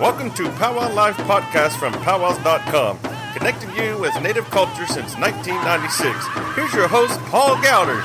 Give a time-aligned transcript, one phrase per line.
[0.00, 2.98] Welcome to Powwow Life Podcast from powwows.com,
[3.34, 6.54] connecting you with Native culture since 1996.
[6.54, 8.02] Here's your host, Paul Gowder.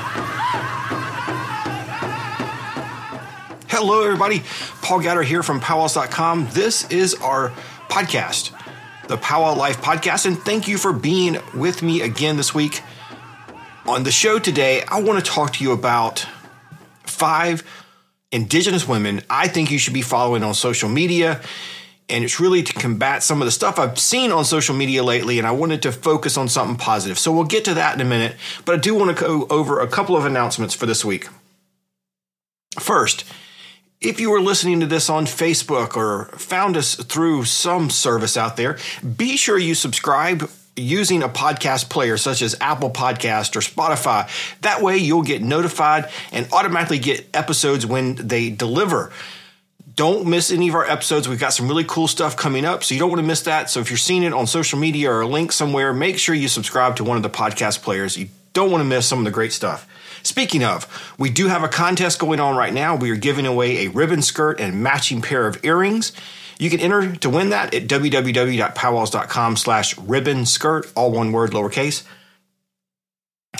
[3.68, 4.42] Hello, everybody.
[4.80, 6.48] Paul Gowder here from powwows.com.
[6.52, 7.50] This is our
[7.90, 8.52] podcast,
[9.08, 12.80] the Powwow Life Podcast, and thank you for being with me again this week.
[13.84, 16.26] On the show today, I want to talk to you about
[17.02, 17.62] five
[18.32, 21.42] indigenous women I think you should be following on social media
[22.12, 25.38] and it's really to combat some of the stuff I've seen on social media lately,
[25.38, 27.18] and I wanted to focus on something positive.
[27.18, 29.80] So we'll get to that in a minute, but I do want to go over
[29.80, 31.28] a couple of announcements for this week.
[32.78, 33.24] First,
[34.00, 38.56] if you were listening to this on Facebook or found us through some service out
[38.56, 38.78] there,
[39.16, 44.28] be sure you subscribe using a podcast player such as Apple Podcast or Spotify.
[44.62, 49.12] That way you'll get notified and automatically get episodes when they deliver.
[49.94, 51.28] Don't miss any of our episodes.
[51.28, 53.68] We've got some really cool stuff coming up, so you don't want to miss that.
[53.68, 56.48] So if you're seeing it on social media or a link somewhere, make sure you
[56.48, 58.16] subscribe to one of the podcast players.
[58.16, 59.86] You don't want to miss some of the great stuff.
[60.22, 60.86] Speaking of,
[61.18, 62.94] we do have a contest going on right now.
[62.94, 66.12] We are giving away a ribbon skirt and matching pair of earrings.
[66.58, 72.04] You can enter to win that at www.powwows.com slash ribbon skirt, all one word, lowercase.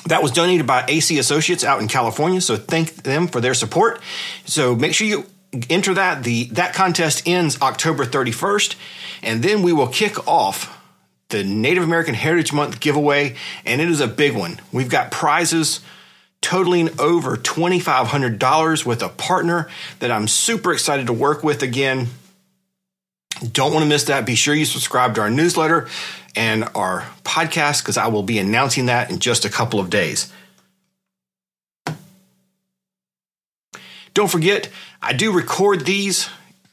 [0.07, 4.01] That was donated by AC Associates out in California, so thank them for their support.
[4.45, 5.27] So make sure you
[5.69, 6.25] enter that.
[6.25, 8.77] The that contest ends October 31st,
[9.23, 10.79] and then we will kick off
[11.29, 14.61] the Native American Heritage Month giveaway, and it is a big one.
[14.71, 15.81] We've got prizes
[16.41, 19.69] totaling over $2,500 with a partner
[20.01, 22.09] that I'm super excited to work with again.
[23.53, 24.27] Don't want to miss that.
[24.27, 25.89] Be sure you subscribe to our newsletter
[26.37, 30.33] and our podcast because I will be announcing that in just a couple of days.
[34.15, 34.69] Don't forget,
[35.03, 36.29] I do record these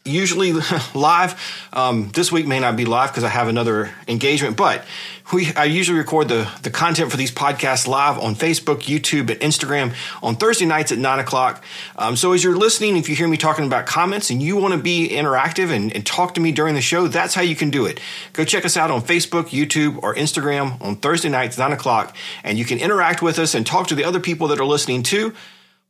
[0.05, 0.53] usually
[0.93, 1.67] live.
[1.73, 4.85] Um, this week may not be live because I have another engagement, but
[5.33, 9.39] we I usually record the the content for these podcasts live on Facebook, YouTube, and
[9.39, 11.63] Instagram on Thursday nights at nine o'clock.
[11.97, 14.73] Um, so as you're listening, if you hear me talking about comments and you want
[14.73, 17.69] to be interactive and, and talk to me during the show, that's how you can
[17.69, 17.99] do it.
[18.33, 22.57] Go check us out on Facebook, YouTube, or Instagram on Thursday nights nine o'clock, and
[22.57, 25.33] you can interact with us and talk to the other people that are listening too.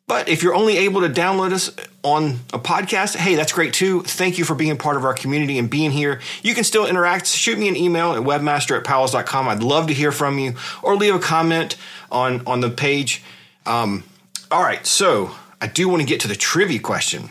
[0.10, 1.70] But if you're only able to download us
[2.02, 4.02] on a podcast, hey, that's great too.
[4.02, 6.20] Thank you for being part of our community and being here.
[6.42, 7.28] You can still interact.
[7.28, 9.48] Shoot me an email at webmaster at powwows.com.
[9.48, 11.76] I'd love to hear from you or leave a comment
[12.12, 13.22] on, on the page.
[13.68, 14.04] Um,
[14.50, 15.30] all right, so
[15.62, 17.30] I do want to get to the trivia question.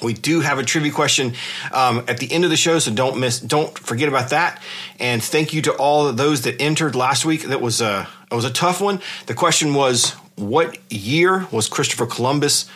[0.00, 1.34] We do have a trivia question
[1.72, 4.62] um, at the end of the show, so don't miss, don't forget about that.
[5.00, 7.42] And thank you to all those that entered last week.
[7.42, 9.00] That was a it was a tough one.
[9.26, 12.66] The question was, what year was Christopher Columbus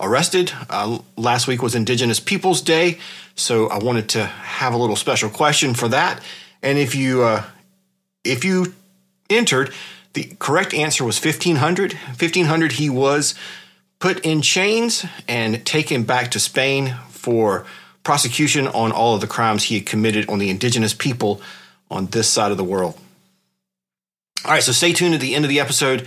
[0.00, 0.52] arrested?
[0.70, 2.98] Uh, last week was Indigenous Peoples Day,
[3.34, 6.22] so I wanted to have a little special question for that.
[6.62, 7.44] And if you uh,
[8.24, 8.74] if you
[9.28, 9.72] entered,
[10.14, 11.92] the correct answer was 1500.
[11.92, 13.34] 1500, he was
[13.98, 17.66] put in chains and taken back to Spain for
[18.04, 21.40] prosecution on all of the crimes he had committed on the indigenous people
[21.90, 22.98] on this side of the world.
[24.44, 26.06] All right, so stay tuned at the end of the episode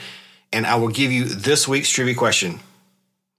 [0.54, 2.60] and I will give you this week's trivia question.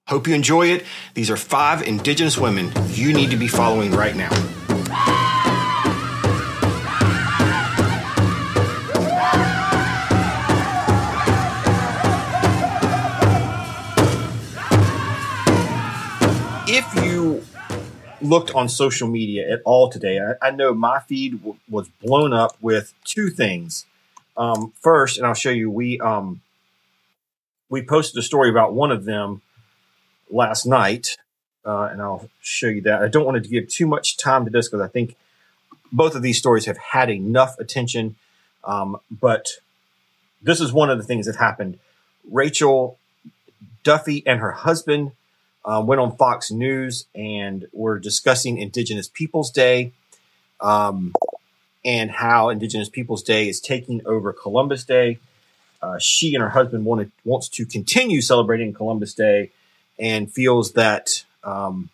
[0.09, 0.85] Hope you enjoy it.
[1.15, 4.31] These are five indigenous women you need to be following right now.
[16.67, 17.45] If you
[18.23, 22.33] looked on social media at all today, I, I know my feed w- was blown
[22.33, 23.85] up with two things.
[24.37, 26.41] Um, first, and I'll show you, we um,
[27.73, 29.41] we posted a story about one of them
[30.31, 31.17] last night,
[31.65, 33.01] uh, and I'll show you that.
[33.03, 35.17] I don't want to give too much time to this because I think
[35.91, 38.17] both of these stories have had enough attention.
[38.63, 39.53] Um, but
[40.43, 41.79] this is one of the things that happened.
[42.31, 42.99] Rachel
[43.85, 45.13] Duffy and her husband
[45.65, 49.93] uh, went on Fox News and were discussing Indigenous Peoples Day
[50.61, 51.15] um,
[51.87, 55.19] and how Indigenous Peoples Day is taking over Columbus Day.
[55.83, 59.51] Uh, she and her husband wanted wants to continue celebrating Columbus Day,
[59.99, 61.91] and feels that um,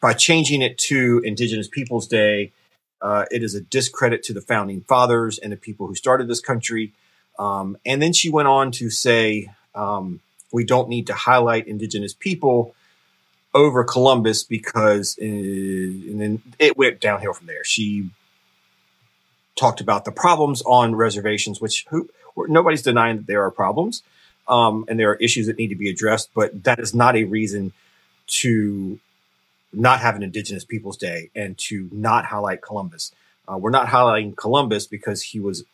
[0.00, 2.52] by changing it to Indigenous Peoples Day,
[3.00, 6.40] uh, it is a discredit to the founding fathers and the people who started this
[6.40, 6.92] country.
[7.38, 10.20] Um, and then she went on to say, um,
[10.52, 12.74] we don't need to highlight Indigenous people
[13.54, 17.64] over Columbus because, uh, and then it went downhill from there.
[17.64, 18.10] She
[19.56, 24.02] talked about the problems on reservations, which who, nobody's denying that there are problems
[24.48, 27.24] um, and there are issues that need to be addressed, but that is not a
[27.24, 27.72] reason
[28.26, 28.98] to
[29.72, 33.12] not have an Indigenous Peoples Day and to not highlight Columbus.
[33.48, 35.64] Uh, we're not highlighting Columbus because he was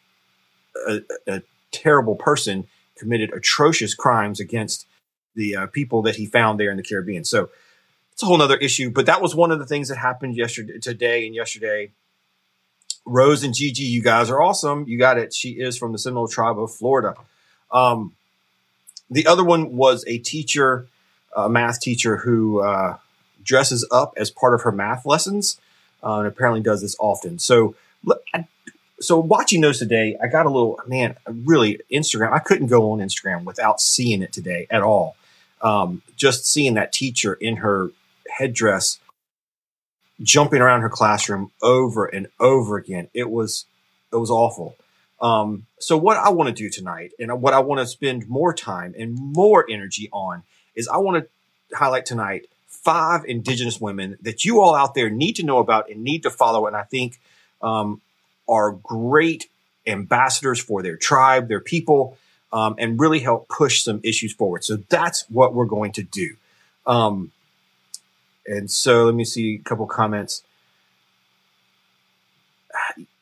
[0.87, 2.67] a, a terrible person,
[2.97, 4.87] committed atrocious crimes against
[5.35, 7.25] the uh, people that he found there in the Caribbean.
[7.25, 7.51] So
[8.13, 8.91] it's a whole other issue.
[8.91, 11.91] But that was one of the things that happened yesterday, today, and yesterday.
[13.05, 14.87] Rose and Gigi, you guys are awesome.
[14.87, 15.35] You got it.
[15.35, 17.15] She is from the Seminole tribe of Florida.
[17.71, 18.15] Um,
[19.11, 20.87] the other one was a teacher,
[21.35, 22.99] a math teacher who uh,
[23.43, 25.59] dresses up as part of her math lessons,
[26.03, 27.39] uh, and apparently does this often.
[27.39, 27.75] So,
[29.01, 31.17] so watching those today, I got a little man.
[31.27, 32.33] Really, Instagram.
[32.33, 35.17] I couldn't go on Instagram without seeing it today at all.
[35.61, 37.91] Um, just seeing that teacher in her
[38.31, 38.99] headdress
[40.23, 43.09] jumping around her classroom over and over again.
[43.15, 43.67] It was
[44.13, 44.77] it was awful.
[45.21, 48.55] Um, so what I want to do tonight, and what I want to spend more
[48.55, 50.45] time and more energy on,
[50.75, 55.37] is I want to highlight tonight five Indigenous women that you all out there need
[55.37, 57.19] to know about and need to follow, and I think
[57.61, 58.01] um,
[58.49, 59.49] are great
[59.87, 62.17] ambassadors for their tribe, their people,
[62.53, 64.65] um, and really help push some issues forward.
[64.65, 66.37] So that's what we're going to do.
[66.87, 67.33] Um,
[68.49, 70.43] and so let me see a couple comments.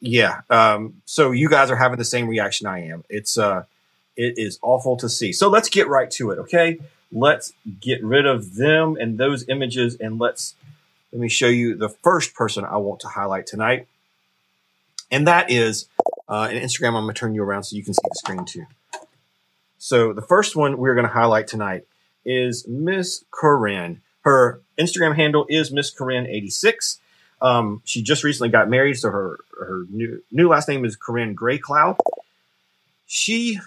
[0.00, 0.43] Yeah.
[0.50, 3.05] Um, so you guys are having the same reaction I am.
[3.08, 3.64] It's uh,
[4.17, 5.32] it is awful to see.
[5.32, 6.38] So let's get right to it.
[6.38, 6.78] Okay.
[7.12, 10.55] Let's get rid of them and those images, and let's
[11.12, 13.87] let me show you the first person I want to highlight tonight,
[15.11, 15.88] and that is
[16.28, 16.94] uh, an Instagram.
[16.94, 18.67] I'm to turn you around so you can see the screen too.
[19.78, 21.84] So the first one we're going to highlight tonight
[22.25, 24.02] is Miss Corinne.
[24.26, 26.99] Her Instagram handle is Miss Corinne86.
[27.40, 31.34] Um, she just recently got married, so her her new new last name is Corinne
[31.34, 31.96] Grey Cloud.
[33.06, 33.61] She,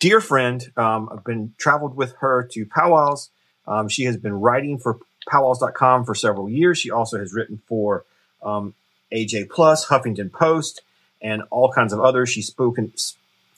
[0.00, 3.30] dear friend, um, I've been traveled with her to powwows.
[3.68, 4.98] Um, she has been writing for
[5.30, 6.78] powwows.com for several years.
[6.78, 8.04] She also has written for
[8.42, 8.74] um,
[9.12, 10.82] AJ Plus, Huffington Post,
[11.22, 12.28] and all kinds of others.
[12.28, 12.92] She's spoken.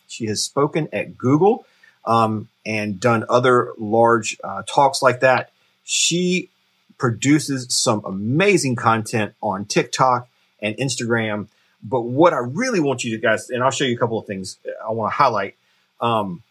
[0.08, 1.64] She has spoken at Google
[2.04, 5.52] um, and done other large uh, talks like that.
[5.90, 6.50] She
[6.98, 10.28] produces some amazing content on TikTok
[10.60, 11.46] and Instagram.
[11.82, 14.26] But what I really want you to guys, and I'll show you a couple of
[14.26, 15.56] things I want to highlight.
[15.98, 16.42] Um,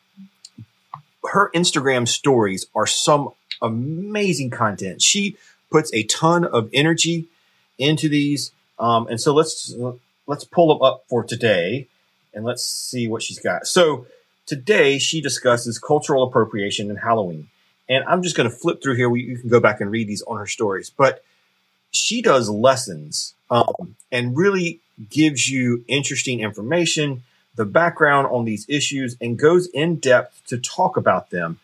[1.31, 3.29] her Instagram stories are some
[3.61, 5.03] amazing content.
[5.03, 5.37] She
[5.69, 7.27] puts a ton of energy
[7.77, 8.51] into these.
[8.79, 9.71] Um, and so let's
[10.25, 11.87] let's pull them up for today
[12.33, 13.67] and let's see what she's got.
[13.67, 14.07] So
[14.47, 17.49] today she discusses cultural appropriation and Halloween.
[17.89, 19.09] And I'm just going to flip through here.
[19.09, 21.23] We, you can go back and read these on her stories, but
[21.91, 27.23] she does lessons um, and really gives you interesting information,
[27.55, 31.59] the background on these issues, and goes in depth to talk about them.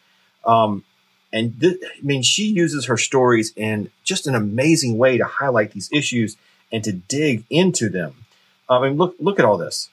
[0.46, 0.84] Um,
[1.32, 5.72] and th- I mean, she uses her stories in just an amazing way to highlight
[5.72, 6.38] these issues
[6.72, 8.26] and to dig into them.
[8.70, 9.90] I mean, look look at all this.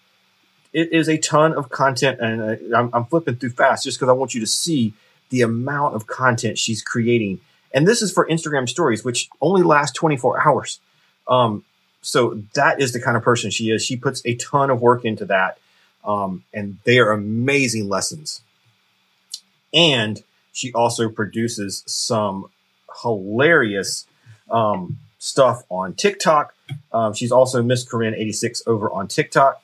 [0.73, 4.09] It is a ton of content, and uh, I'm, I'm flipping through fast just because
[4.09, 4.94] I want you to see
[5.31, 7.41] the amount of content she's creating.
[7.73, 10.81] And this is for Instagram stories, which only last 24 hours.
[11.29, 11.65] Um,
[12.03, 13.85] so that is the kind of person she is.
[13.85, 15.59] She puts a ton of work into that.
[16.05, 18.43] Um, and they are amazing lessons.
[19.73, 20.23] And
[20.53, 22.51] she also produces some
[23.03, 24.06] hilarious
[24.51, 26.55] um, stuff on TikTok.
[26.93, 29.63] Um, she's also Miss Corinne 86 over on TikTok.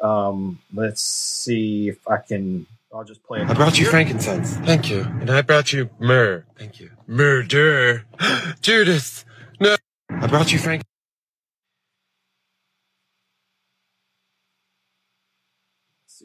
[0.00, 3.49] Um, let's see if I can I'll just play it.
[3.49, 4.55] I brought you frankincense.
[4.57, 5.01] Thank you.
[5.21, 6.45] And I brought you myrrh.
[6.57, 6.91] Thank you.
[7.07, 8.05] Murder.
[8.61, 9.25] Judas.
[9.59, 9.75] No.
[10.09, 10.83] I brought you frank.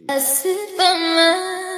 [0.08, 0.94] I sit by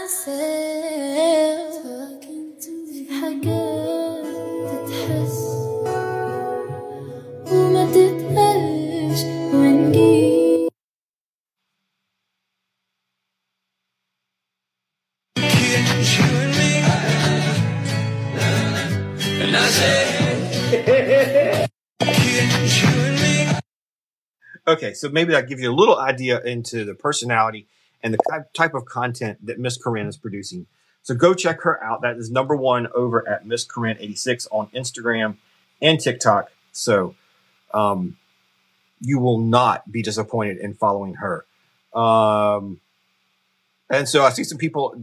[0.06, 2.72] myself talking to
[3.20, 4.26] حاجات
[4.70, 5.38] تتحس
[7.52, 8.21] وما تتقالش
[24.65, 27.67] Okay, so maybe that gives you a little idea into the personality
[28.01, 30.67] and the type- type of content that Miss Corinne is producing.
[31.01, 32.01] So go check her out.
[32.01, 35.37] That is number one over at Miss Corinne 86 on Instagram
[35.81, 36.51] and TikTok.
[36.71, 37.15] So
[37.73, 38.17] um,
[39.01, 41.45] you will not be disappointed in following her.
[41.93, 42.79] Um,
[43.89, 44.95] and so I see some people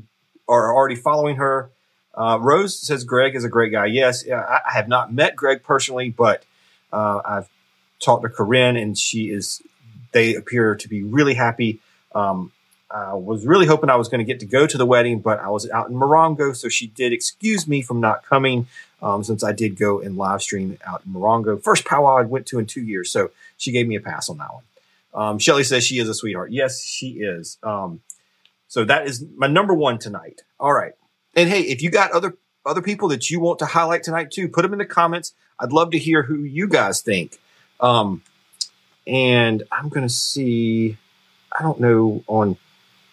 [0.50, 1.71] are already following her.
[2.14, 3.87] Uh, Rose says Greg is a great guy.
[3.87, 6.45] Yes, I, have not met Greg personally, but
[6.92, 7.49] uh, I've
[8.00, 9.62] talked to Corinne, and she is.
[10.12, 11.78] They appear to be really happy.
[12.16, 12.50] Um,
[12.90, 15.38] I was really hoping I was going to get to go to the wedding, but
[15.38, 18.66] I was out in Morongo, so she did excuse me from not coming
[19.00, 21.62] um, since I did go and live stream out in Morongo.
[21.62, 24.38] First powwow I went to in two years, so she gave me a pass on
[24.38, 24.64] that one.
[25.14, 26.50] Um, Shelly says she is a sweetheart.
[26.50, 27.59] Yes, she is.
[27.62, 28.00] Um,
[28.71, 30.43] so that is my number one tonight.
[30.61, 30.93] All right.
[31.35, 34.49] And hey, if you got other other people that you want to highlight tonight too,
[34.49, 35.35] put them in the comments.
[35.59, 37.41] I'd love to hear who you guys think.
[37.81, 38.23] Um,
[39.09, 40.97] and I'm gonna see.
[41.59, 42.57] I don't know on.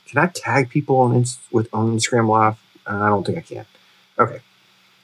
[0.06, 2.58] Can I tag people on with on Instagram Live?
[2.86, 3.66] Uh, I don't think I can.
[4.20, 4.42] Okay,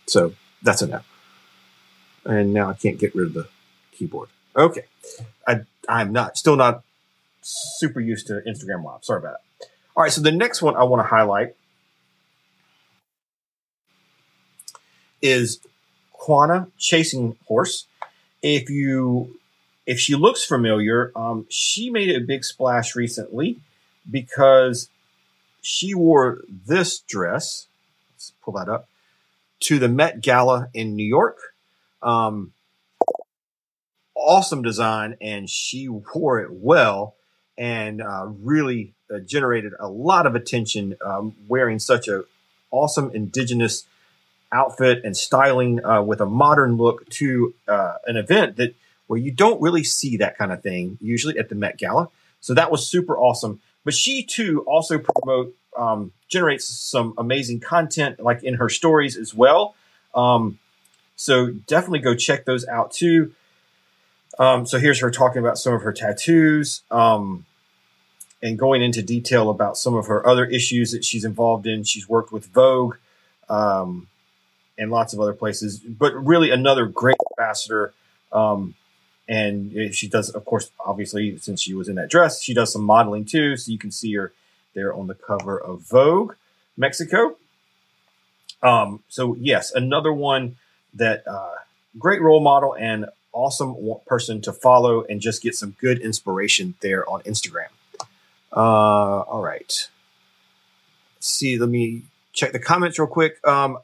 [0.05, 1.01] so that's a no.
[2.25, 3.47] And now I can't get rid of the
[3.91, 4.29] keyboard.
[4.55, 4.85] Okay,
[5.47, 6.83] I I'm not still not
[7.41, 9.03] super used to Instagram Live.
[9.03, 9.41] Sorry about that.
[9.95, 11.55] All right, so the next one I want to highlight
[15.21, 15.59] is
[16.11, 17.85] Quana Chasing Horse.
[18.41, 19.39] If you
[19.85, 23.59] if she looks familiar, um, she made a big splash recently
[24.09, 24.89] because
[25.61, 27.67] she wore this dress.
[28.13, 28.87] Let's pull that up
[29.61, 31.37] to the Met Gala in New York.
[32.01, 32.53] Um,
[34.15, 37.15] awesome design, and she wore it well
[37.57, 42.23] and uh, really uh, generated a lot of attention um, wearing such a
[42.71, 43.85] awesome indigenous
[44.51, 48.75] outfit and styling uh, with a modern look to uh, an event that
[49.07, 52.09] where you don't really see that kind of thing usually at the Met Gala.
[52.39, 53.61] So that was super awesome.
[53.83, 59.33] But she too also promote um, generates some amazing content like in her stories as
[59.33, 59.75] well.
[60.15, 60.59] Um,
[61.15, 63.33] so definitely go check those out too.
[64.39, 67.45] Um, so here's her talking about some of her tattoos um,
[68.41, 71.83] and going into detail about some of her other issues that she's involved in.
[71.83, 72.95] She's worked with Vogue
[73.49, 74.07] um,
[74.77, 77.93] and lots of other places, but really another great ambassador.
[78.31, 78.75] Um,
[79.27, 82.83] and she does, of course, obviously, since she was in that dress, she does some
[82.83, 83.55] modeling too.
[83.55, 84.33] So you can see her
[84.73, 86.33] there on the cover of Vogue
[86.75, 87.37] Mexico.
[88.61, 90.57] Um, so yes, another one
[90.93, 91.55] that uh,
[91.99, 93.75] great role model and awesome
[94.05, 97.69] person to follow and just get some good inspiration there on Instagram.
[98.51, 99.89] Uh, all right.
[101.15, 103.39] Let's see, let me check the comments real quick.
[103.47, 103.79] Um,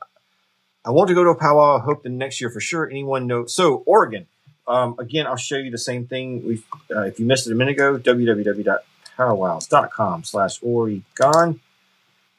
[0.86, 1.78] I want to go to a powwow.
[1.78, 2.90] I hope the next year for sure.
[2.90, 3.46] Anyone know?
[3.46, 4.26] So Oregon.
[4.68, 6.62] Um, again, I'll show you the same thing.
[6.96, 11.60] Uh, if you missed it a minute ago, www.powwows.com slash Oregon.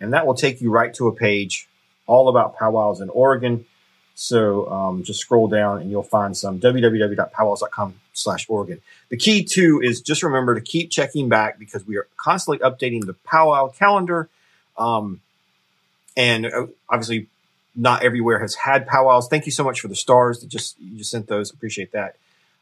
[0.01, 1.69] And that will take you right to a page
[2.07, 3.67] all about powwows in Oregon.
[4.21, 8.83] So um, just scroll down and you'll find some www.powwows.com slash Oregon.
[9.09, 13.07] The key too is just remember to keep checking back because we are constantly updating
[13.07, 14.29] the powwow calendar.
[14.77, 15.23] Um,
[16.19, 17.29] and uh, obviously
[17.75, 19.27] not everywhere has had powwows.
[19.27, 21.51] Thank you so much for the stars that just you just sent those.
[21.51, 22.17] Appreciate that.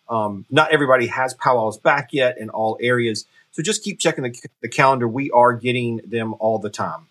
[0.08, 4.40] Um, not everybody has powwows back yet in all areas, so just keep checking the,
[4.60, 5.08] the calendar.
[5.08, 7.08] We are getting them all the time.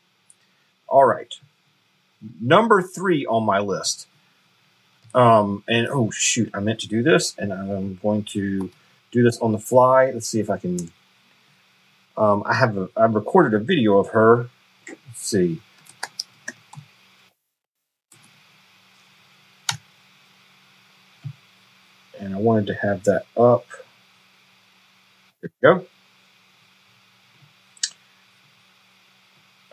[0.87, 1.37] All right,
[2.39, 4.07] number three on my list.
[5.13, 8.69] Um, and oh shoot, I meant to do this, and I'm going to
[9.11, 10.11] do this on the fly.
[10.11, 10.91] Let's see if I can.
[12.17, 14.49] Um, I have a, I've recorded a video of her.
[14.87, 15.61] Let's see.
[22.19, 23.65] and I wanted to have that up.
[25.41, 25.85] There we go.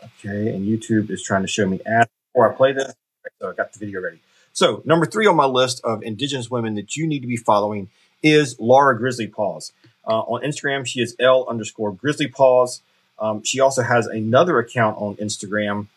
[0.03, 2.93] Okay, and YouTube is trying to show me ads before I play this.
[3.41, 4.19] So I got the video ready.
[4.55, 7.89] So number three on my list of Indigenous women that you need to be following
[8.23, 9.73] is Laura Grizzlypaws.
[10.07, 12.79] Uh, on Instagram, she is L underscore Grizzlypaws.
[13.19, 15.87] Um, she also has another account on Instagram,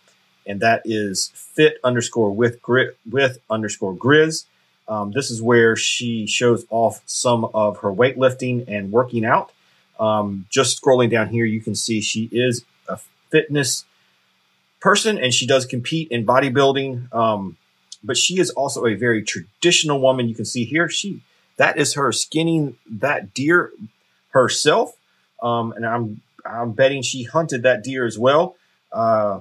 [0.44, 4.44] and that is fit underscore with grit with underscore grizz.
[4.88, 9.52] Um, this is where she shows off some of her weightlifting and working out.
[10.00, 12.98] Um, just scrolling down here, you can see she is a
[13.30, 13.84] fitness
[14.80, 17.12] person and she does compete in bodybuilding.
[17.14, 17.56] Um,
[18.02, 20.28] but she is also a very traditional woman.
[20.28, 21.22] You can see here, she
[21.56, 23.72] that is her skinning that deer
[24.30, 24.92] herself.
[25.42, 28.56] Um, and I'm I'm betting she hunted that deer as well.
[28.92, 29.40] Uh,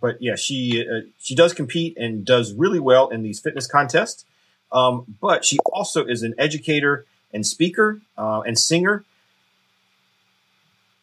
[0.00, 4.24] but yeah, she uh, she does compete and does really well in these fitness contests.
[4.72, 9.04] Um, but she also is an educator and speaker uh, and singer.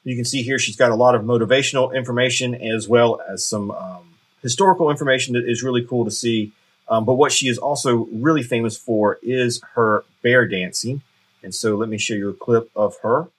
[0.04, 3.72] You can see here she's got a lot of motivational information as well as some
[3.72, 6.52] um, historical information that is really cool to see.
[6.88, 11.02] Um, but what she is also really famous for is her bear dancing.
[11.44, 13.30] And so let me show you a clip of her.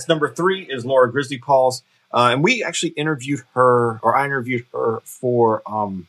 [0.00, 1.82] That's number three is Laura Grizzlypaws.
[2.10, 6.08] Uh, and we actually interviewed her, or I interviewed her for um,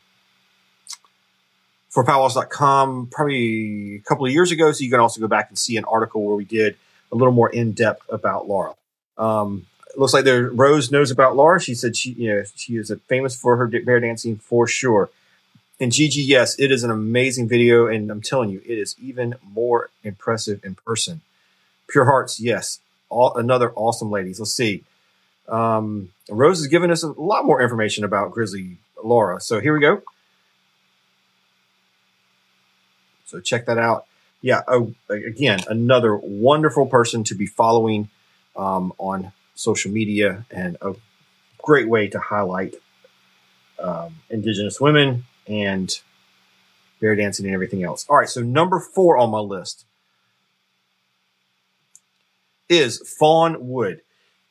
[1.90, 4.72] for powwows.com probably a couple of years ago.
[4.72, 6.74] So you can also go back and see an article where we did
[7.12, 8.72] a little more in depth about Laura.
[9.18, 11.60] Um, looks like there Rose knows about Laura.
[11.60, 15.10] She said she you know she is famous for her bear dancing for sure.
[15.78, 19.34] And Gigi, yes, it is an amazing video, and I'm telling you, it is even
[19.42, 21.20] more impressive in person.
[21.88, 22.78] Pure Hearts, yes,
[23.12, 24.40] all another awesome ladies.
[24.40, 24.84] Let's see.
[25.48, 29.40] Um, Rose has given us a lot more information about Grizzly Laura.
[29.40, 30.02] So here we go.
[33.26, 34.06] So check that out.
[34.40, 38.10] Yeah, oh, again, another wonderful person to be following
[38.56, 40.94] um, on social media and a
[41.58, 42.74] great way to highlight
[43.78, 46.00] um, Indigenous women and
[47.00, 48.04] bear dancing and everything else.
[48.08, 49.84] All right, so number four on my list
[52.72, 54.00] is Fawn Wood.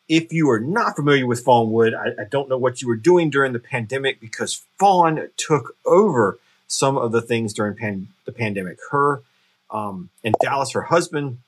[0.07, 2.95] If you are not familiar with Fawn Wood, I, I don't know what you were
[2.95, 6.37] doing during the pandemic because Fawn took over
[6.67, 8.77] some of the things during pan, the pandemic.
[8.91, 9.23] Her
[9.71, 11.39] um, and Dallas, her husband,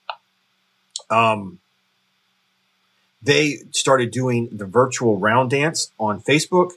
[1.09, 1.59] um,
[3.21, 6.71] they started doing the virtual round dance on Facebook,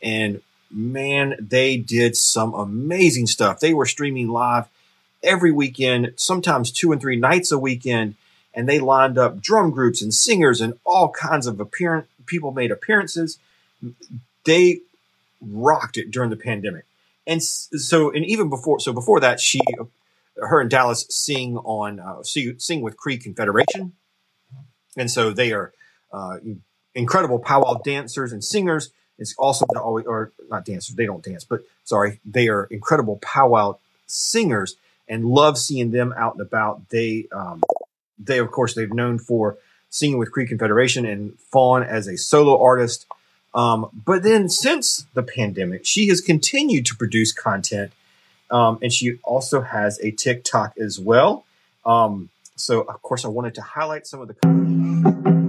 [0.00, 3.60] and man, they did some amazing stuff.
[3.60, 4.68] They were streaming live
[5.22, 8.14] every weekend, sometimes two and three nights a weekend,
[8.54, 12.06] and they lined up drum groups and singers and all kinds of appearance.
[12.26, 13.38] People made appearances.
[14.44, 14.80] They
[15.40, 16.84] rocked it during the pandemic,
[17.26, 19.60] and so and even before so before that, she,
[20.36, 23.92] her and Dallas sing on uh, sing, with Cree Confederation,
[24.96, 25.72] and so they are
[26.12, 26.38] uh,
[26.94, 28.90] incredible powwow dancers and singers.
[29.18, 33.78] It's also always, or not dancers, they don't dance, but sorry, they are incredible powwow
[34.06, 34.76] singers
[35.08, 36.88] and love seeing them out and about.
[36.88, 37.62] They, um,
[38.18, 39.56] they of course, they've known for
[39.90, 43.06] singing with Cree Confederation and Fawn as a solo artist.
[43.54, 47.92] Um, but then since the pandemic, she has continued to produce content.
[48.50, 51.44] Um, and she also has a TikTok as well.
[51.86, 55.41] Um, so, of course, I wanted to highlight some of the.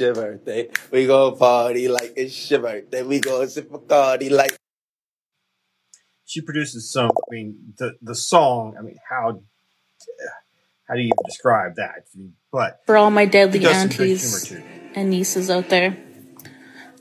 [0.00, 0.68] your birthday.
[0.90, 3.02] We go party like it's your birthday.
[3.02, 4.56] We go sip Bacardi like
[6.24, 7.10] she produces some.
[7.10, 8.76] I mean, the the song.
[8.78, 9.40] I mean, how
[10.88, 12.06] how do you even describe that?
[12.52, 14.52] But For all my deadly does some good humor aunties
[14.94, 15.96] and nieces out there.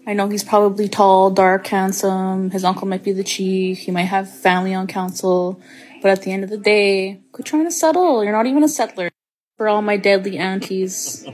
[0.06, 2.52] I know he's probably tall, dark, handsome.
[2.52, 3.80] His uncle might be the chief.
[3.80, 5.62] He might have family on council.
[6.02, 8.24] But at the end of the day, quit trying to settle.
[8.24, 9.10] You're not even a settler.
[9.58, 11.28] For all my deadly aunties.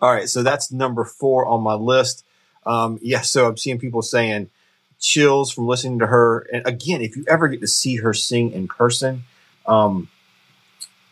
[0.00, 2.24] All right, so that's number four on my list.
[2.64, 4.50] Um, yeah, so I'm seeing people saying
[4.98, 6.40] chills from listening to her.
[6.52, 9.24] And again, if you ever get to see her sing in person,
[9.66, 10.08] um,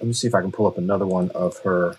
[0.01, 1.97] let me see if I can pull up another one of her.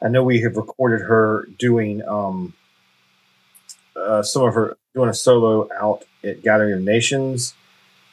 [0.00, 2.52] I know we have recorded her doing um,
[3.96, 7.54] uh, some of her doing a solo out at Gathering of Nations.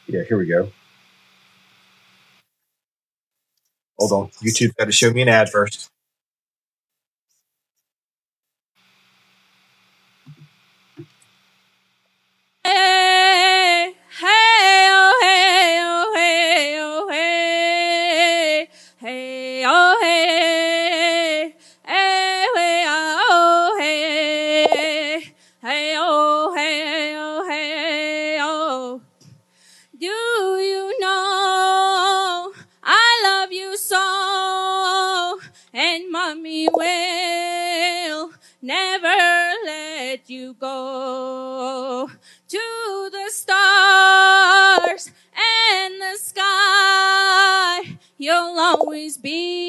[0.08, 0.72] Yeah, here we go.
[4.02, 5.92] Hold on, YouTube got to show me an ad first.
[40.32, 42.10] You go
[42.48, 47.98] to the stars and the sky.
[48.18, 49.61] You'll always be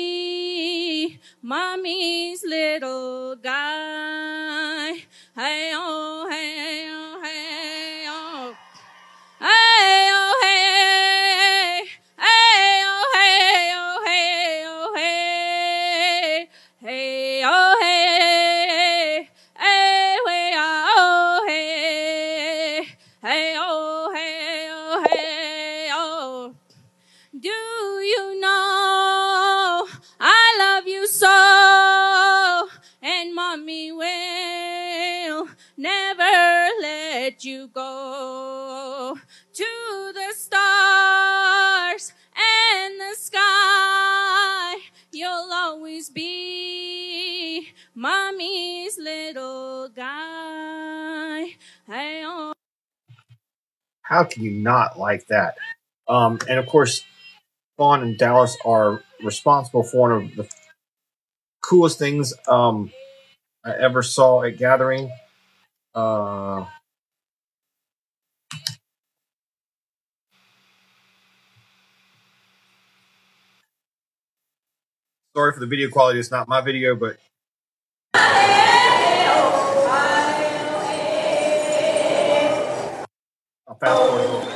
[54.23, 55.57] How can you not like that?
[56.07, 57.03] Um, and of course,
[57.77, 60.49] Fawn and Dallas are responsible for one of the
[61.61, 62.93] coolest things um,
[63.65, 65.11] I ever saw at Gathering.
[65.93, 66.67] Uh,
[75.35, 76.21] sorry for the video quality.
[76.21, 77.17] It's not my video, but
[83.83, 84.52] fast forward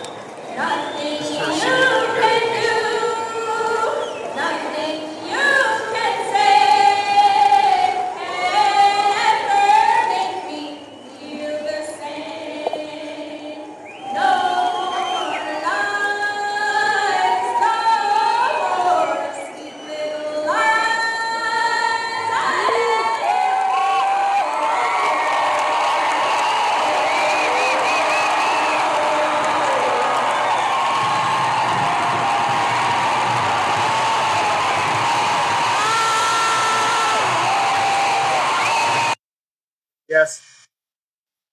[40.27, 40.67] Yes,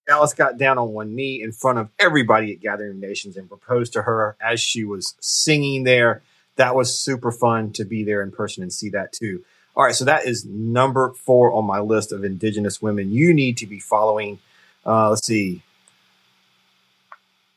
[0.06, 3.92] Dallas got down on one knee in front of everybody at Gathering Nations and proposed
[3.94, 6.22] to her as she was singing there.
[6.56, 9.44] That was super fun to be there in person and see that too.
[9.76, 13.56] All right, so that is number four on my list of Indigenous women you need
[13.56, 14.38] to be following.
[14.86, 15.62] Uh, let's see.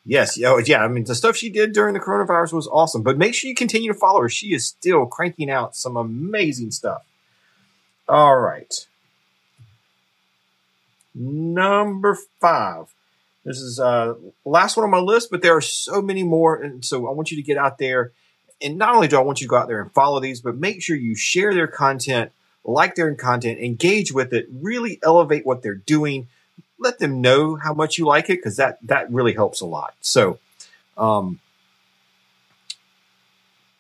[0.04, 0.84] Yes, oh, yeah.
[0.84, 3.04] I mean, the stuff she did during the coronavirus was awesome.
[3.04, 4.30] But make sure you continue to follow her.
[4.30, 7.04] She is still cranking out some amazing stuff.
[8.08, 8.88] All right.
[11.20, 12.94] Number five.
[13.44, 14.14] This is uh
[14.46, 17.32] last one on my list, but there are so many more, and so I want
[17.32, 18.12] you to get out there.
[18.62, 20.58] And not only do I want you to go out there and follow these, but
[20.58, 22.32] make sure you share their content,
[22.66, 26.28] like their content, engage with it, really elevate what they're doing.
[26.78, 29.96] Let them know how much you like it, because that that really helps a lot.
[30.02, 30.38] So,
[30.98, 31.40] um,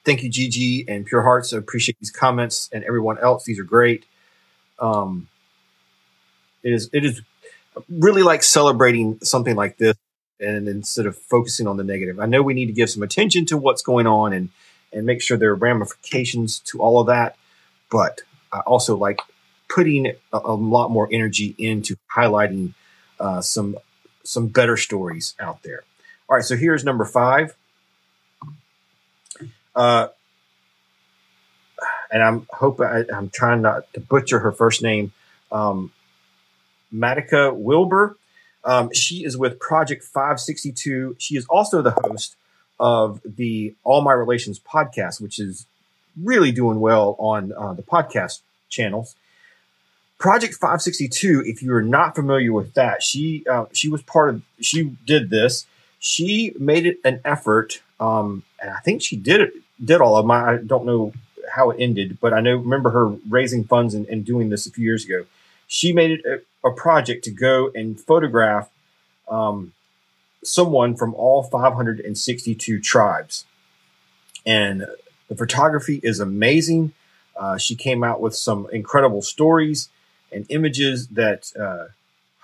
[0.05, 1.53] thank you, Gigi and Pure Hearts.
[1.53, 3.43] I appreciate these comments and everyone else.
[3.43, 4.05] These are great.
[4.79, 5.27] Um,
[6.63, 7.21] it is it is
[7.89, 9.95] really like celebrating something like this
[10.39, 12.19] and instead of focusing on the negative.
[12.19, 14.49] I know we need to give some attention to what's going on and
[14.93, 17.35] and make sure there are ramifications to all of that,
[17.91, 19.19] but I also like
[19.69, 22.73] putting a, a lot more energy into highlighting
[23.19, 23.77] uh, some
[24.23, 25.83] some better stories out there.
[26.29, 27.55] All right, so here's number five.
[29.75, 30.07] Uh,
[32.11, 35.11] and I'm hoping I, I'm trying not to butcher her first name.
[35.51, 35.91] Um,
[36.93, 38.17] Matika Wilbur.
[38.63, 41.15] Um, she is with Project 562.
[41.19, 42.35] She is also the host
[42.79, 45.65] of the All My Relations podcast, which is
[46.21, 49.15] really doing well on uh, the podcast channels.
[50.17, 54.41] Project 562, if you are not familiar with that, she uh, she was part of
[54.59, 55.67] she did this.
[55.99, 60.25] She made it an effort, um, and I think she did it did all of
[60.25, 61.13] my I don't know
[61.51, 64.71] how it ended, but I know remember her raising funds and, and doing this a
[64.71, 65.25] few years ago.
[65.67, 68.69] She made it a, project to go and photograph
[69.29, 69.73] um,
[70.43, 73.45] someone from all 562 tribes,
[74.45, 74.85] and
[75.27, 76.93] the photography is amazing.
[77.35, 79.89] Uh, she came out with some incredible stories
[80.31, 81.87] and images that uh,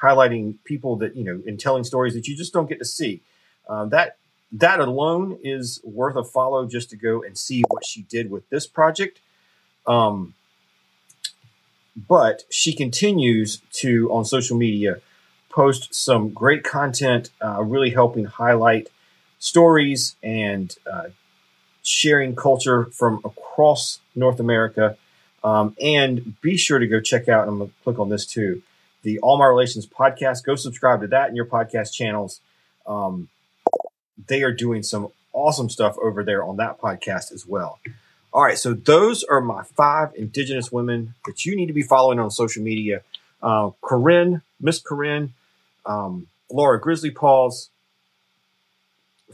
[0.02, 3.22] highlighting people that you know and telling stories that you just don't get to see.
[3.68, 4.18] Um, that
[4.52, 8.48] that alone is worth a follow just to go and see what she did with
[8.50, 9.20] this project.
[9.88, 10.36] Um,
[11.96, 15.02] but she continues to on social media
[15.50, 18.90] post some great content, uh, really helping highlight
[19.38, 21.10] stories and uh,
[21.84, 24.98] sharing culture from across North America.
[25.44, 28.64] Um, and be sure to go check out, I'm going to click on this too,
[29.04, 30.44] the All My Relations podcast.
[30.44, 32.40] Go subscribe to that in your podcast channels.
[32.88, 33.30] Um,
[34.28, 37.80] they are doing some awesome stuff over there on that podcast as well.
[38.34, 42.18] All right, so those are my five Indigenous women that you need to be following
[42.18, 43.04] on social media.
[43.44, 45.34] Uh, Corinne, Miss Corinne,
[45.86, 47.70] um, Laura Grizzlypaws,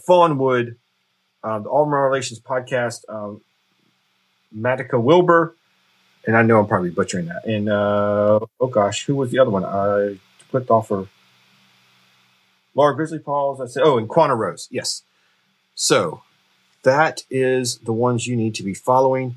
[0.05, 0.75] Fawn Wood,
[1.43, 3.39] uh, the All My Relations podcast, um,
[4.53, 5.55] Matika Wilbur,
[6.27, 7.45] and I know I'm probably butchering that.
[7.45, 9.63] And uh, oh gosh, who was the other one?
[9.63, 10.17] I
[10.51, 11.05] clicked off her.
[12.75, 13.61] Laura Grizzlypaws.
[13.61, 14.67] I said, oh, and Quannah Rose.
[14.69, 15.03] Yes.
[15.73, 16.23] So
[16.83, 19.35] that is the ones you need to be following.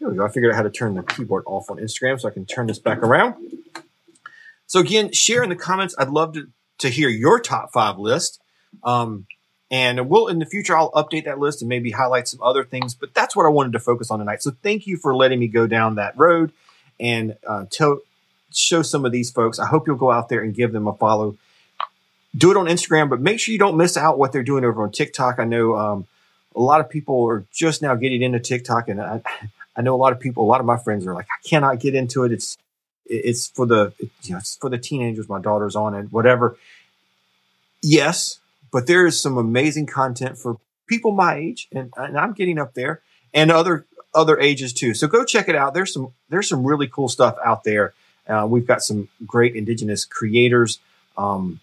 [0.00, 0.24] There we go.
[0.24, 2.66] I figured out how to turn the keyboard off on Instagram so I can turn
[2.66, 3.34] this back around.
[4.66, 5.94] So again, share in the comments.
[5.98, 8.40] I'd love to, to hear your top five list.
[8.84, 9.26] Um,
[9.70, 12.94] and we'll in the future I'll update that list and maybe highlight some other things.
[12.94, 14.42] But that's what I wanted to focus on tonight.
[14.42, 16.52] So thank you for letting me go down that road
[17.00, 18.00] and uh, tell
[18.52, 19.58] show some of these folks.
[19.58, 21.36] I hope you'll go out there and give them a follow.
[22.36, 24.82] Do it on Instagram, but make sure you don't miss out what they're doing over
[24.82, 25.38] on TikTok.
[25.38, 26.06] I know um,
[26.56, 29.20] a lot of people are just now getting into TikTok, and I,
[29.76, 30.44] I know a lot of people.
[30.44, 32.32] A lot of my friends are like, I cannot get into it.
[32.32, 32.56] It's
[33.04, 33.92] it's for the
[34.22, 35.28] you know it's for the teenagers.
[35.28, 36.56] My daughter's on it, whatever.
[37.82, 38.40] Yes,
[38.72, 42.74] but there is some amazing content for people my age, and, and I'm getting up
[42.74, 43.02] there,
[43.34, 44.94] and other other ages too.
[44.94, 45.74] So go check it out.
[45.74, 47.92] There's some there's some really cool stuff out there.
[48.26, 50.80] Uh, we've got some great indigenous creators
[51.16, 51.60] um,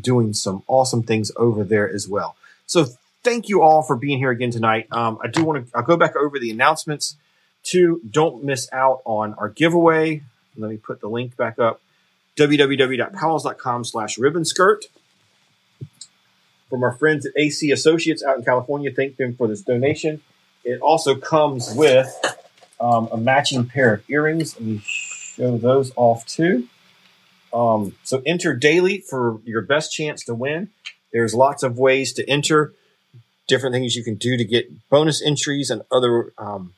[0.00, 2.34] doing some awesome things over there as well.
[2.66, 2.86] So
[3.22, 4.86] thank you all for being here again tonight.
[4.90, 7.16] Um, I do want to I'll go back over the announcements.
[7.62, 10.22] Two, don't miss out on our giveaway.
[10.56, 11.80] Let me put the link back up.
[12.36, 14.86] www.powwows.com slash ribbon skirt
[16.68, 18.90] from our friends at AC Associates out in California.
[18.90, 20.22] Thank them for this donation.
[20.64, 22.14] It also comes with
[22.80, 24.54] um, a matching pair of earrings.
[24.54, 26.68] Let me show those off too.
[27.52, 30.70] Um, so enter daily for your best chance to win.
[31.12, 32.72] There's lots of ways to enter,
[33.46, 36.74] different things you can do to get bonus entries and other um,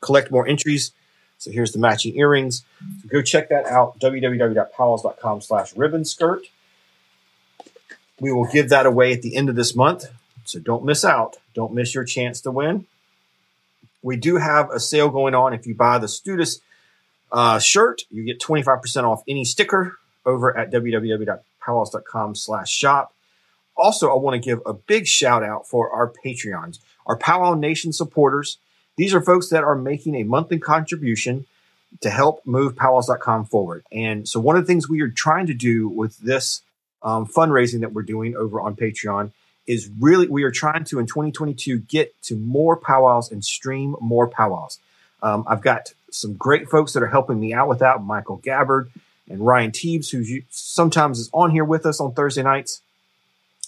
[0.00, 0.92] collect more entries.
[1.38, 2.64] So here's the matching earrings.
[3.02, 3.98] So go check that out.
[4.00, 6.42] www.powwows.com slash ribbon skirt.
[8.20, 10.06] We will give that away at the end of this month.
[10.44, 11.36] So don't miss out.
[11.54, 12.86] Don't miss your chance to win.
[14.02, 15.54] We do have a sale going on.
[15.54, 16.60] If you buy the Studis
[17.32, 23.13] uh, shirt, you get 25% off any sticker over at www.powwows.com slash shop.
[23.76, 27.92] Also, I want to give a big shout out for our Patreons, our Powwow Nation
[27.92, 28.58] supporters.
[28.96, 31.46] These are folks that are making a monthly contribution
[32.00, 33.84] to help move powwows.com forward.
[33.92, 36.62] And so one of the things we are trying to do with this
[37.02, 39.32] um, fundraising that we're doing over on Patreon
[39.66, 44.28] is really we are trying to in 2022 get to more powwows and stream more
[44.28, 44.78] powwows.
[45.22, 48.02] Um, I've got some great folks that are helping me out with that.
[48.02, 48.90] Michael Gabbard
[49.28, 52.82] and Ryan Teebs, who sometimes is on here with us on Thursday nights.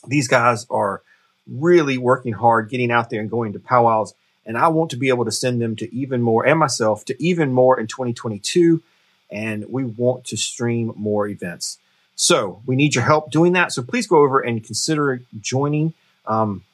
[0.07, 1.03] These guys are
[1.47, 4.15] really working hard, getting out there and going to powwows.
[4.45, 7.23] And I want to be able to send them to even more, and myself to
[7.23, 8.83] even more in 2022.
[9.31, 11.79] And we want to stream more events.
[12.15, 13.73] So we need your help doing that.
[13.73, 15.95] So please go over and consider joining.
[16.27, 16.65] Um,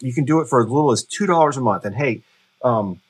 [0.00, 1.84] you can do it for as little as two dollars a month.
[1.84, 2.22] And hey,
[2.62, 3.00] um,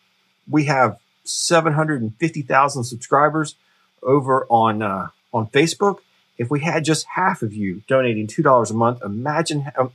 [0.49, 3.55] we have seven hundred and fifty thousand subscribers
[4.03, 5.99] over on uh, on Facebook.
[6.39, 9.93] If we had just half of you donating two dollars a month, imagine how,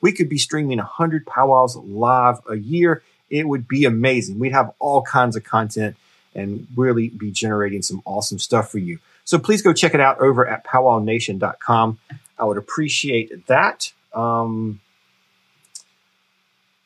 [0.00, 3.02] we could be streaming hundred powwows live a year.
[3.30, 4.38] It would be amazing.
[4.38, 5.96] We'd have all kinds of content
[6.34, 8.98] and really be generating some awesome stuff for you.
[9.24, 11.98] So please go check it out over at powwownation.com.
[12.38, 13.92] I would appreciate that.
[14.12, 14.80] Um,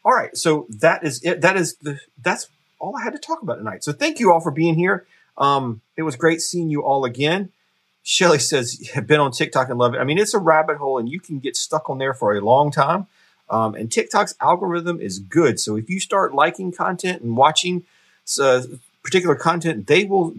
[0.04, 1.40] all right, so that is it.
[1.40, 3.84] That is the that's all I had to talk about tonight.
[3.84, 5.06] So thank you all for being here.
[5.36, 7.50] Um, it was great seeing you all again.
[8.08, 9.98] Shelly says, been on TikTok and love it.
[9.98, 12.40] I mean, it's a rabbit hole and you can get stuck on there for a
[12.40, 13.06] long time.
[13.50, 15.60] Um, and TikTok's algorithm is good.
[15.60, 17.84] So if you start liking content and watching
[18.40, 18.62] uh,
[19.02, 20.34] particular content, they will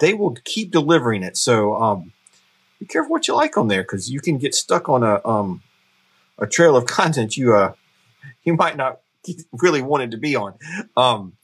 [0.00, 1.38] they will keep delivering it.
[1.38, 2.12] So um,
[2.78, 5.62] be careful what you like on there because you can get stuck on a um,
[6.38, 7.72] a trail of content you uh
[8.42, 9.00] you might not
[9.62, 10.58] really wanted to be on.
[10.94, 11.38] Um,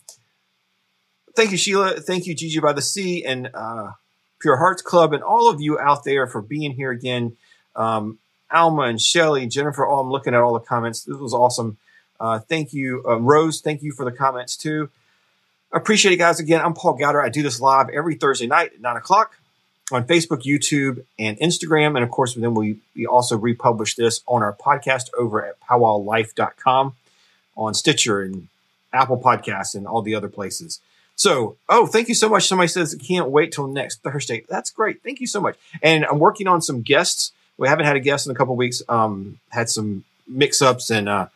[1.35, 2.01] thank you, Sheila.
[2.01, 3.93] Thank you, Gigi by the Sea and uh,
[4.41, 7.37] Pure Hearts Club, and all of you out there for being here again.
[7.77, 8.19] Um,
[8.51, 9.87] Alma and Shelly, Jennifer.
[9.87, 11.05] Oh, I'm looking at all the comments.
[11.05, 11.77] This was awesome.
[12.19, 13.61] Uh, thank you, um, Rose.
[13.61, 14.91] Thank you for the comments too.
[15.73, 16.41] Appreciate it, guys.
[16.41, 17.23] Again, I'm Paul Gowder.
[17.23, 19.39] I do this live every Thursday night at nine o'clock
[19.93, 21.95] on Facebook, YouTube, and Instagram.
[21.95, 26.95] And of course, then we, we also republish this on our podcast over at powwowlife.com
[27.57, 28.49] on Stitcher and
[28.93, 30.81] Apple Podcasts and all the other places.
[31.21, 32.49] So, oh, thank you so much.
[32.49, 34.43] Somebody says can't wait till next Thursday.
[34.49, 35.03] That's great.
[35.03, 35.55] Thank you so much.
[35.83, 37.33] And I'm working on some guests.
[37.59, 38.81] We haven't had a guest in a couple weeks.
[38.89, 41.27] Um, had some mix ups and uh,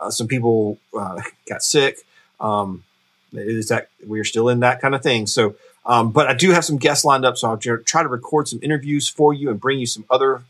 [0.00, 1.98] uh, some people uh, got sick.
[2.40, 2.84] Um,
[3.34, 5.26] is that we're still in that kind of thing.
[5.26, 7.36] So, um, but I do have some guests lined up.
[7.36, 10.42] So I'll try to record some interviews for you and bring you some other,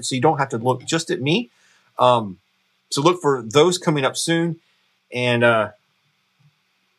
[0.00, 1.50] so you don't have to look just at me.
[1.98, 2.38] Um,
[2.88, 4.58] so look for those coming up soon.
[5.12, 5.72] And uh,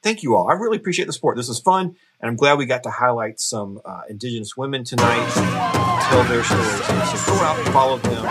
[0.04, 0.50] thank you all.
[0.50, 1.38] I really appreciate the support.
[1.38, 5.30] This is fun, and I'm glad we got to highlight some uh, Indigenous women tonight,
[6.10, 6.86] tell their stories.
[7.22, 8.26] So go out and follow them.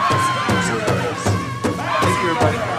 [2.02, 2.71] Thank you, everybody.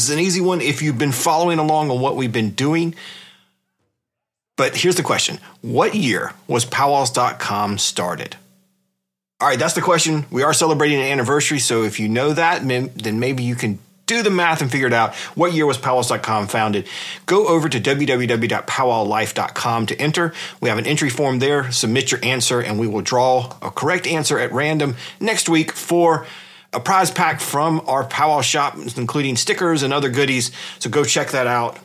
[0.00, 2.94] This is an easy one if you've been following along on what we've been doing.
[4.56, 8.36] But here's the question What year was powwows.com started?
[9.42, 10.24] All right, that's the question.
[10.30, 11.58] We are celebrating an anniversary.
[11.58, 14.94] So if you know that, then maybe you can do the math and figure it
[14.94, 15.14] out.
[15.34, 16.88] What year was powwows.com founded?
[17.26, 20.32] Go over to www.powwowlife.com to enter.
[20.62, 21.70] We have an entry form there.
[21.70, 26.26] Submit your answer, and we will draw a correct answer at random next week for
[26.72, 30.52] a prize pack from our powwow shop, including stickers and other goodies.
[30.78, 31.78] So go check that out.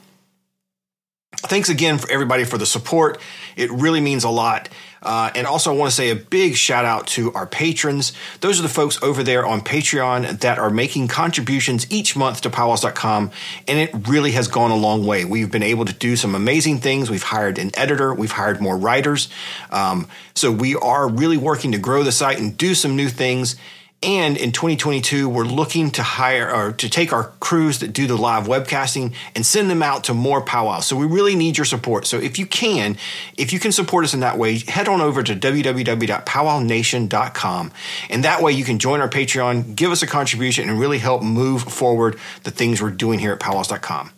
[1.38, 3.20] Thanks again for everybody for the support.
[3.56, 4.70] It really means a lot.
[5.06, 8.12] Uh, and also, I want to say a big shout out to our patrons.
[8.42, 12.50] Those are the folks over there on Patreon that are making contributions each month to
[12.50, 13.30] powwows.com.
[13.68, 15.24] And it really has gone a long way.
[15.24, 17.12] We've been able to do some amazing things.
[17.12, 19.30] We've hired an editor, we've hired more writers.
[19.70, 23.58] Um, so we are really working to grow the site and do some new things.
[24.06, 28.16] And in 2022, we're looking to hire or to take our crews that do the
[28.16, 30.86] live webcasting and send them out to more powwows.
[30.86, 32.06] So we really need your support.
[32.06, 32.98] So if you can,
[33.36, 37.72] if you can support us in that way, head on over to www.powwownation.com.
[38.12, 41.24] And that way you can join our Patreon, give us a contribution, and really help
[41.24, 44.12] move forward the things we're doing here at powwows.com.